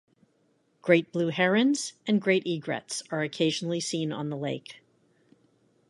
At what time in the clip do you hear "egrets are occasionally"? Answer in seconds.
2.47-3.79